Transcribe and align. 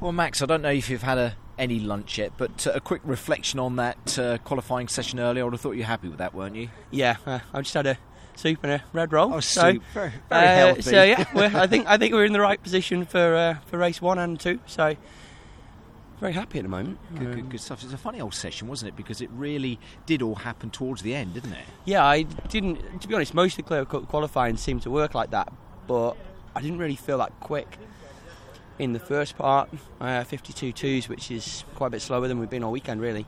Well, 0.00 0.12
Max, 0.12 0.40
I 0.40 0.46
don't 0.46 0.62
know 0.62 0.70
if 0.70 0.88
you've 0.88 1.02
had 1.02 1.18
a, 1.18 1.36
any 1.58 1.78
lunch 1.78 2.16
yet, 2.16 2.32
but 2.38 2.66
uh, 2.66 2.72
a 2.74 2.80
quick 2.80 3.02
reflection 3.04 3.60
on 3.60 3.76
that 3.76 4.18
uh, 4.18 4.38
qualifying 4.38 4.88
session 4.88 5.20
earlier. 5.20 5.42
I 5.42 5.44
would 5.44 5.52
have 5.52 5.60
thought 5.60 5.72
you 5.72 5.80
were 5.80 5.86
happy 5.86 6.08
with 6.08 6.18
that, 6.18 6.34
weren't 6.34 6.56
you? 6.56 6.70
Yeah, 6.90 7.16
uh, 7.26 7.40
I 7.52 7.60
just 7.60 7.74
had 7.74 7.86
a 7.86 7.98
soup 8.34 8.60
and 8.62 8.72
a 8.72 8.84
red 8.94 9.12
roll. 9.12 9.34
Oh, 9.34 9.40
so, 9.40 9.72
soup. 9.72 9.82
Very, 9.92 10.12
very 10.30 10.46
uh, 10.46 10.54
healthy. 10.54 10.82
So 10.82 11.02
yeah, 11.02 11.24
I 11.34 11.66
think 11.66 11.86
I 11.86 11.98
think 11.98 12.14
we're 12.14 12.24
in 12.24 12.32
the 12.32 12.40
right 12.40 12.62
position 12.62 13.04
for 13.04 13.34
uh, 13.36 13.58
for 13.66 13.76
race 13.76 14.00
one 14.00 14.18
and 14.18 14.40
two. 14.40 14.58
So 14.64 14.96
very 16.18 16.32
happy 16.32 16.58
at 16.58 16.62
the 16.62 16.70
moment. 16.70 16.98
Good, 17.18 17.26
Um, 17.26 17.34
good, 17.34 17.50
good 17.50 17.60
stuff. 17.60 17.80
It 17.82 17.86
was 17.86 17.92
a 17.92 17.98
funny 17.98 18.22
old 18.22 18.32
session, 18.34 18.68
wasn't 18.68 18.88
it? 18.88 18.96
Because 18.96 19.20
it 19.20 19.28
really 19.32 19.78
did 20.06 20.22
all 20.22 20.36
happen 20.36 20.70
towards 20.70 21.02
the 21.02 21.14
end, 21.14 21.34
didn't 21.34 21.52
it? 21.52 21.64
Yeah, 21.84 22.04
I 22.06 22.22
didn't. 22.22 23.02
To 23.02 23.06
be 23.08 23.14
honest, 23.14 23.34
most 23.34 23.58
of 23.58 23.64
the 23.66 23.84
Clio 23.84 23.84
qualifying 23.84 24.56
seemed 24.56 24.80
to 24.82 24.90
work 24.90 25.14
like 25.14 25.30
that, 25.32 25.52
but 25.86 26.16
I 26.56 26.62
didn't 26.62 26.78
really 26.78 26.96
feel 26.96 27.18
that 27.18 27.38
quick 27.40 27.76
in 28.80 28.94
the 28.94 28.98
first 28.98 29.36
part. 29.36 29.68
Uh, 30.00 30.24
52 30.24 30.72
twos, 30.72 31.08
which 31.08 31.30
is 31.30 31.64
quite 31.74 31.88
a 31.88 31.90
bit 31.90 32.02
slower 32.02 32.26
than 32.26 32.38
we've 32.38 32.50
been 32.50 32.64
all 32.64 32.72
weekend, 32.72 33.00
really. 33.00 33.26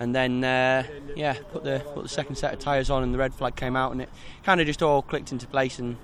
And 0.00 0.14
then, 0.14 0.42
uh, 0.42 0.84
yeah, 1.14 1.34
put 1.52 1.62
the 1.62 1.82
put 1.94 2.02
the 2.02 2.08
second 2.08 2.36
set 2.36 2.54
of 2.54 2.58
tyres 2.58 2.90
on, 2.90 3.02
and 3.02 3.12
the 3.14 3.18
red 3.18 3.34
flag 3.34 3.54
came 3.54 3.76
out, 3.76 3.92
and 3.92 4.00
it 4.00 4.08
kind 4.42 4.60
of 4.60 4.66
just 4.66 4.82
all 4.82 5.02
clicked 5.02 5.30
into 5.30 5.46
place. 5.46 5.78
And 5.78 5.96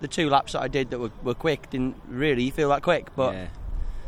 the 0.00 0.08
two 0.08 0.28
laps 0.28 0.52
that 0.52 0.60
I 0.60 0.68
did 0.68 0.90
that 0.90 0.98
were, 0.98 1.10
were 1.22 1.34
quick 1.34 1.70
didn't 1.70 1.96
really 2.06 2.50
feel 2.50 2.68
that 2.68 2.82
quick, 2.82 3.08
but 3.16 3.34
yeah, 3.34 3.46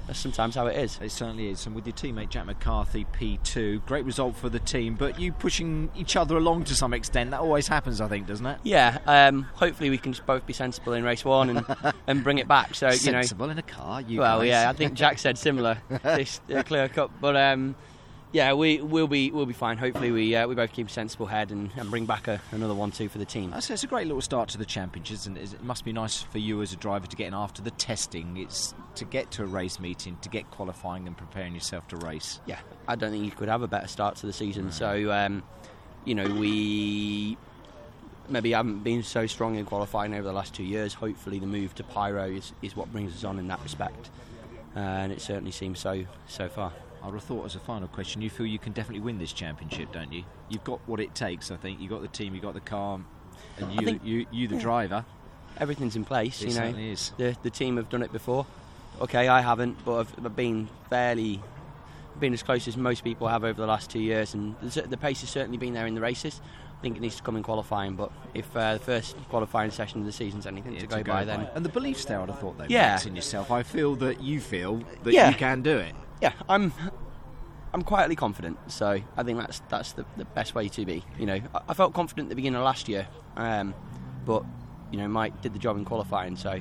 that's 0.06 0.18
sometimes 0.18 0.54
how 0.54 0.66
it 0.66 0.76
is. 0.76 0.98
it 1.00 1.10
certainly 1.10 1.48
is. 1.48 1.66
And 1.66 1.74
with 1.74 1.86
your 1.86 1.94
teammate 1.94 2.28
Jack 2.28 2.46
McCarthy, 2.46 3.06
P2, 3.18 3.84
great 3.86 4.04
result 4.04 4.36
for 4.36 4.48
the 4.48 4.58
team. 4.58 4.94
But 4.94 5.20
you 5.20 5.32
pushing 5.32 5.90
each 5.96 6.16
other 6.16 6.36
along 6.36 6.64
to 6.64 6.74
some 6.74 6.92
extent, 6.92 7.30
that 7.30 7.40
always 7.40 7.68
happens, 7.68 8.00
I 8.00 8.08
think, 8.08 8.26
doesn't 8.26 8.46
it? 8.46 8.58
Yeah, 8.62 8.98
um, 9.06 9.42
hopefully 9.54 9.90
we 9.90 9.98
can 9.98 10.12
just 10.12 10.26
both 10.26 10.46
be 10.46 10.52
sensible 10.52 10.92
in 10.92 11.04
race 11.04 11.24
one 11.24 11.50
and, 11.50 11.94
and 12.06 12.24
bring 12.24 12.38
it 12.38 12.48
back. 12.48 12.74
So 12.74 12.88
you 12.88 13.12
know, 13.12 13.22
Sensible 13.22 13.50
in 13.50 13.58
a 13.58 13.62
car, 13.62 14.00
you 14.00 14.20
well, 14.20 14.40
guys. 14.40 14.48
yeah, 14.48 14.70
I 14.70 14.72
think 14.72 14.94
Jack 14.94 15.18
said 15.18 15.38
similar 15.38 15.78
this 16.02 16.40
uh, 16.52 16.62
clear 16.62 16.88
cut, 16.88 17.10
but 17.20 17.36
um, 17.36 17.74
yeah, 18.32 18.54
we 18.54 18.80
will 18.80 19.06
be 19.06 19.30
we'll 19.30 19.46
be 19.46 19.52
fine. 19.52 19.76
Hopefully, 19.76 20.10
we 20.10 20.34
uh, 20.34 20.48
we 20.48 20.54
both 20.54 20.72
keep 20.72 20.88
a 20.88 20.90
sensible 20.90 21.26
head 21.26 21.50
and, 21.50 21.70
and 21.76 21.90
bring 21.90 22.06
back 22.06 22.28
a, 22.28 22.40
another 22.50 22.74
one 22.74 22.90
two 22.90 23.08
for 23.08 23.18
the 23.18 23.24
team. 23.24 23.54
Say 23.60 23.74
it's 23.74 23.84
a 23.84 23.86
great 23.86 24.06
little 24.06 24.22
start 24.22 24.48
to 24.50 24.58
the 24.58 24.64
championships, 24.64 25.26
and 25.26 25.36
it 25.36 25.62
must 25.62 25.84
be 25.84 25.92
nice 25.92 26.22
for 26.22 26.38
you 26.38 26.62
as 26.62 26.72
a 26.72 26.76
driver 26.76 27.06
to 27.06 27.16
get 27.16 27.28
in 27.28 27.34
after 27.34 27.62
the 27.62 27.70
testing. 27.72 28.38
It's 28.38 28.74
to 28.96 29.04
get 29.04 29.30
to 29.32 29.42
a 29.42 29.46
race 29.46 29.78
meeting, 29.78 30.16
to 30.22 30.28
get 30.28 30.50
qualifying 30.50 31.06
and 31.06 31.16
preparing 31.16 31.54
yourself 31.54 31.86
to 31.88 31.96
race. 31.96 32.40
Yeah, 32.46 32.58
I 32.88 32.96
don't 32.96 33.10
think 33.10 33.24
you 33.24 33.30
could 33.30 33.48
have 33.48 33.62
a 33.62 33.68
better 33.68 33.88
start 33.88 34.16
to 34.16 34.26
the 34.26 34.32
season. 34.32 34.72
So, 34.72 35.12
um, 35.12 35.42
you 36.04 36.14
know, 36.14 36.24
we 36.24 37.36
maybe 38.28 38.52
haven't 38.52 38.82
been 38.82 39.02
so 39.02 39.26
strong 39.26 39.56
in 39.56 39.66
qualifying 39.66 40.14
over 40.14 40.22
the 40.22 40.32
last 40.32 40.54
two 40.54 40.64
years. 40.64 40.94
Hopefully, 40.94 41.38
the 41.38 41.46
move 41.46 41.74
to 41.76 41.84
Pyro 41.84 42.24
is, 42.26 42.52
is 42.62 42.74
what 42.76 42.90
brings 42.92 43.14
us 43.14 43.24
on 43.24 43.38
in 43.38 43.48
that 43.48 43.60
respect, 43.62 44.10
and 44.74 45.12
it 45.12 45.20
certainly 45.20 45.50
seems 45.50 45.78
so 45.78 46.04
so 46.26 46.48
far. 46.48 46.72
I 47.02 47.06
would 47.06 47.14
have 47.14 47.24
thought, 47.24 47.44
as 47.44 47.56
a 47.56 47.60
final 47.60 47.88
question, 47.88 48.22
you 48.22 48.30
feel 48.30 48.46
you 48.46 48.60
can 48.60 48.72
definitely 48.72 49.00
win 49.00 49.18
this 49.18 49.32
championship, 49.32 49.92
don't 49.92 50.12
you? 50.12 50.22
You've 50.48 50.62
got 50.62 50.78
what 50.86 51.00
it 51.00 51.14
takes, 51.16 51.50
I 51.50 51.56
think. 51.56 51.80
You've 51.80 51.90
got 51.90 52.00
the 52.02 52.08
team, 52.08 52.32
you've 52.32 52.44
got 52.44 52.54
the 52.54 52.60
car, 52.60 53.00
and 53.58 53.72
you, 53.72 53.84
think- 53.84 54.04
you, 54.04 54.26
you 54.30 54.46
the 54.46 54.58
driver. 54.58 55.04
Everything's 55.58 55.96
in 55.96 56.04
place. 56.04 56.40
It 56.40 56.48
you 56.48 56.54
know, 56.54 56.60
certainly 56.60 56.90
is. 56.92 57.12
the 57.18 57.36
the 57.42 57.50
team 57.50 57.76
have 57.76 57.88
done 57.90 58.02
it 58.02 58.12
before. 58.12 58.46
Okay, 59.00 59.28
I 59.28 59.40
haven't, 59.40 59.84
but 59.84 60.00
I've, 60.00 60.24
I've 60.24 60.36
been 60.36 60.68
fairly 60.88 61.42
been 62.20 62.32
as 62.32 62.42
close 62.42 62.68
as 62.68 62.76
most 62.76 63.04
people 63.04 63.28
have 63.28 63.44
over 63.44 63.60
the 63.60 63.66
last 63.66 63.90
two 63.90 63.98
years, 64.00 64.34
and 64.34 64.54
the, 64.60 64.82
the 64.82 64.96
pace 64.96 65.20
has 65.22 65.30
certainly 65.30 65.58
been 65.58 65.74
there 65.74 65.86
in 65.86 65.94
the 65.94 66.00
races. 66.00 66.40
I 66.78 66.82
think 66.82 66.96
it 66.96 67.00
needs 67.00 67.16
to 67.16 67.22
come 67.22 67.36
in 67.36 67.42
qualifying, 67.44 67.94
but 67.94 68.10
if 68.34 68.56
uh, 68.56 68.74
the 68.74 68.80
first 68.80 69.16
qualifying 69.28 69.70
session 69.70 70.00
of 70.00 70.06
the 70.06 70.12
season's 70.12 70.46
anything 70.46 70.74
Yeah, 70.74 70.80
to 70.80 70.86
go 70.88 71.02
by, 71.04 71.24
then 71.24 71.48
And 71.54 71.64
the 71.64 71.68
belief's 71.68 72.04
there, 72.06 72.20
I'd 72.20 72.28
have 72.28 72.40
thought, 72.40 72.58
though, 72.58 72.66
Yeah. 72.68 72.88
Max, 72.92 73.06
in 73.06 73.14
yourself. 73.14 73.50
I 73.52 73.62
feel 73.62 73.94
that 73.96 74.20
you 74.20 74.40
feel 74.40 74.82
that 75.04 75.12
Yeah. 75.14 75.28
you 75.28 75.36
can 75.36 75.62
do 75.62 75.76
it. 75.78 75.94
yeah, 76.20 76.32
I'm 76.48 76.72
I'm 77.74 77.82
quietly 77.82 78.16
confident. 78.16 78.58
So 78.70 79.00
I 79.16 79.22
think 79.22 79.38
that's 79.38 79.62
that's 79.68 79.92
the, 79.92 80.04
the 80.16 80.24
best 80.24 80.54
way 80.54 80.68
to 80.68 80.84
be. 80.84 81.04
You 81.18 81.26
know, 81.26 81.40
I, 81.54 81.60
I 81.68 81.74
felt 81.74 81.94
confident 81.94 82.26
at 82.26 82.30
the 82.30 82.36
beginning 82.36 82.58
of 82.58 82.64
last 82.64 82.88
year, 82.88 83.06
um, 83.36 83.74
but 84.26 84.44
you 84.90 84.98
know, 84.98 85.08
Mike 85.08 85.40
did 85.40 85.54
the 85.54 85.58
job 85.58 85.76
in 85.76 85.84
qualifying, 85.84 86.36
so. 86.36 86.60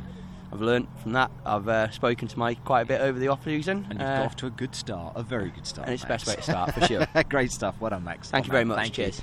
I've 0.51 0.61
learnt 0.61 0.89
from 1.01 1.13
that. 1.13 1.31
I've 1.45 1.67
uh, 1.67 1.89
spoken 1.91 2.27
to 2.27 2.37
Mike 2.39 2.63
quite 2.65 2.81
a 2.81 2.85
bit 2.85 3.01
over 3.01 3.17
the 3.17 3.29
off 3.29 3.43
season, 3.45 3.85
And 3.89 3.99
you've 3.99 4.07
uh, 4.07 4.17
got 4.17 4.25
off 4.25 4.35
to 4.37 4.47
a 4.47 4.51
good 4.51 4.75
start, 4.75 5.13
a 5.15 5.23
very 5.23 5.49
good 5.49 5.65
start. 5.65 5.87
and 5.87 5.93
it's 5.93 6.03
the 6.03 6.09
best 6.09 6.27
way 6.27 6.35
to 6.35 6.41
start 6.41 6.73
for 6.73 6.85
sure. 6.85 7.07
Great 7.29 7.51
stuff. 7.51 7.75
Well 7.79 7.91
done, 7.91 8.03
Max. 8.03 8.29
Thank 8.29 8.47
you 8.47 8.51
very 8.51 8.65
much. 8.65 8.77
Thank 8.77 8.97
you. 8.97 9.05
Cheers. 9.05 9.21